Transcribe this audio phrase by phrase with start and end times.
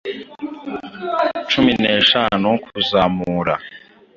[1.49, 3.53] cumi n’eshanu kuzamura